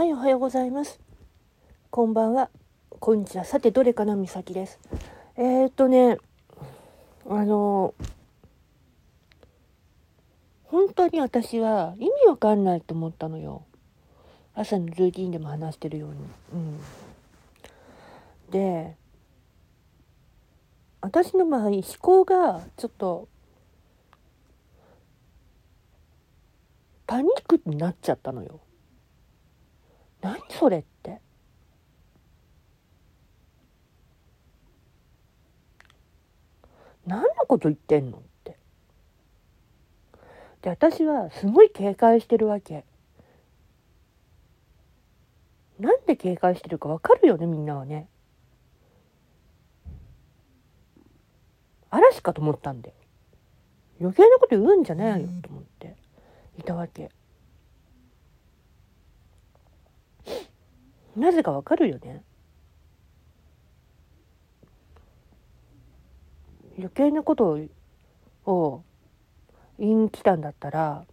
[0.00, 0.98] はいおはようございます。
[1.90, 2.48] こんばんは。
[2.88, 3.44] こんにちは。
[3.44, 4.80] さて、どれかなみさきです。
[5.36, 6.16] えー、っとね、
[7.28, 7.92] あの、
[10.64, 13.66] 本当に私は意味わかんないと思ったのよ。
[14.54, 16.16] 朝のルーティンでも話してるように。
[16.54, 16.80] うん。
[18.52, 18.96] で、
[21.02, 23.28] 私の場合、思考がちょっと、
[27.06, 28.60] パニックになっちゃったのよ。
[30.20, 31.20] 何それって。
[37.06, 38.58] 何のこと言ってんのって。
[40.62, 42.84] で、私はすごい警戒してるわけ。
[45.78, 48.08] なんで警戒してるかわかるよね、みんなはね。
[51.90, 52.94] 嵐かと思ったんだよ。
[54.00, 55.96] 余計なこと言うんじゃないよと思って
[56.58, 57.10] いたわけ。
[61.16, 62.22] なぜかわかるよね。
[66.78, 67.58] 余計なこと
[68.46, 68.82] を
[69.78, 71.04] 言いに来たんだったら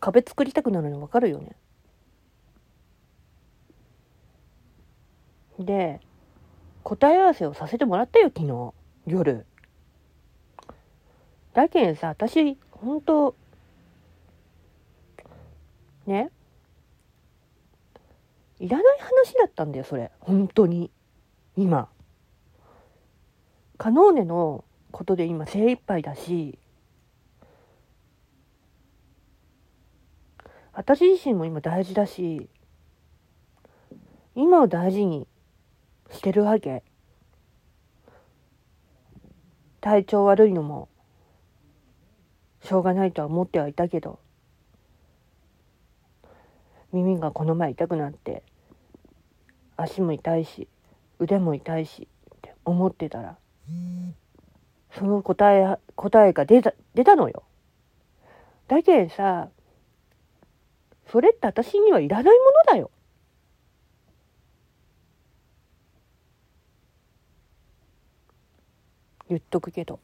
[0.00, 1.56] 壁作りたくなるのわかるよね。
[5.58, 6.00] で
[6.82, 8.74] 答え合わせをさせてもらったよ昨日
[9.06, 9.46] 夜。
[11.52, 13.36] だけんさ私本当
[16.06, 16.30] ね
[18.60, 20.10] いらない話だったんだよそれ。
[20.20, 20.90] 本当に。
[21.56, 21.88] 今。
[23.76, 26.58] カノーネのことで今精一杯だし。
[30.72, 32.48] 私自身も今大事だし。
[34.34, 35.26] 今を大事に
[36.10, 36.82] してるわけ。
[39.80, 40.88] 体調悪いのも
[42.62, 44.18] しょうがないとは思ってはいたけど。
[46.94, 48.42] 耳がこの前痛くなって
[49.76, 50.68] 足も痛いし
[51.18, 53.36] 腕も痛いしって思ってたら
[54.96, 57.42] その答え答えが出た出たのよ。
[58.68, 59.48] だけどさ
[61.10, 62.90] それって私にはいらないものだよ。
[69.28, 69.98] 言っとくけど。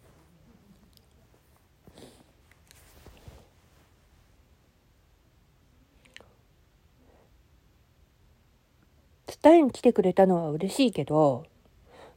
[9.42, 11.44] 伝えに来てくれたのは嬉しいけど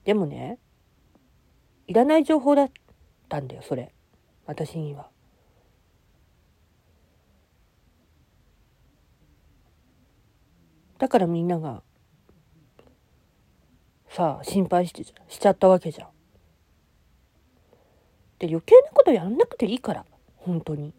[0.04, 0.60] でもね
[1.88, 2.72] いらない情報だっ
[3.30, 3.94] たんだよそれ
[4.46, 5.10] 私には。
[10.98, 11.82] だからみんなが
[14.10, 16.10] さあ心配してしちゃったわけじゃん。
[18.40, 20.94] で余計なことやんなくていいから本当に。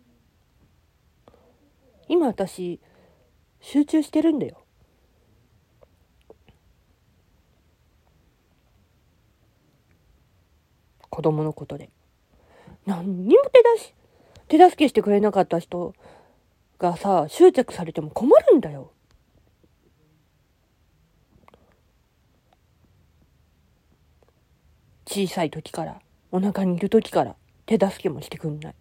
[2.08, 2.80] 今私
[3.60, 4.64] 集中してるんだよ。
[11.08, 11.90] 子供のことで。
[12.86, 13.94] 何にも手出し、
[14.48, 15.94] 手助けしてくれなかった人
[16.78, 18.92] がさ、執着されても困るんだよ。
[25.06, 27.36] 小さい時から、お腹にいる時から
[27.66, 28.74] 手助けもしてくんない。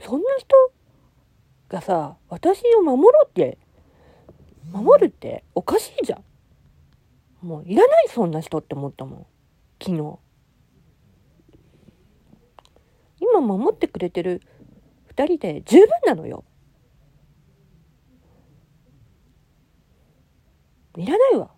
[0.00, 0.56] そんな人
[1.68, 3.58] がさ、私を守ろうって
[4.72, 6.24] 守るっておかしいじゃん。
[7.46, 9.26] もういらないそんな人って思ったもん。
[9.82, 10.18] 昨日。
[13.20, 14.40] 今守ってくれてる
[15.06, 16.44] 二人で十分なのよ。
[20.96, 21.50] いらないわ。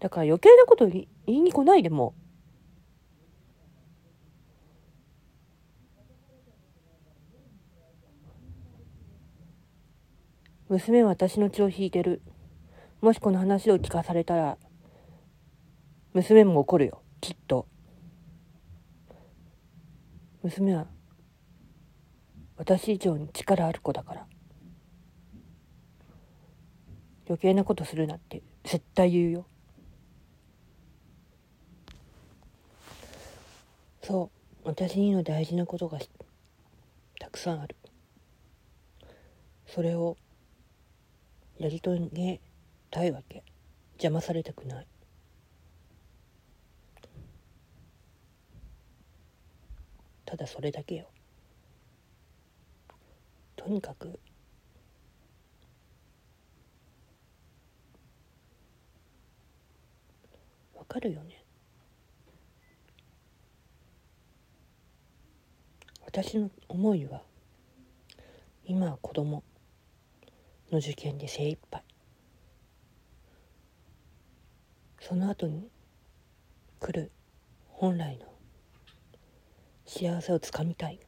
[0.00, 2.21] だから余計なこと言いに来ないでもう
[10.68, 12.22] 娘は私の血を引いてる。
[13.00, 14.58] もしこの話を聞かされたら、
[16.12, 17.66] 娘も怒るよ、きっと。
[20.42, 20.86] 娘は、
[22.56, 24.26] 私以上に力ある子だから。
[27.26, 29.46] 余計なことするなって絶対言うよ。
[34.02, 34.30] そ
[34.64, 35.98] う、私には大事なことが
[37.18, 37.76] たくさんある。
[39.66, 40.16] それを
[41.62, 42.40] やり遂げ
[42.90, 43.44] たいわけ。
[43.92, 44.86] 邪魔されたくない。
[50.24, 51.06] ただそれだけよ。
[53.54, 54.18] とにかく
[60.74, 61.44] わかるよね。
[66.04, 67.22] 私の思いは
[68.64, 69.44] 今は子供。
[70.72, 71.82] の受験で精一杯。
[75.00, 75.68] その後に
[76.80, 77.12] 来る
[77.68, 78.26] 本来の
[79.84, 80.98] 幸せをつかみたい。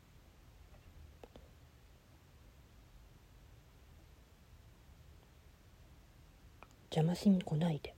[6.90, 7.94] 邪魔しに来ないで。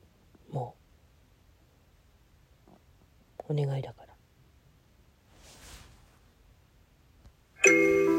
[0.51, 0.75] も
[2.69, 2.73] う。
[3.49, 4.07] お願いだか
[7.65, 8.16] ら。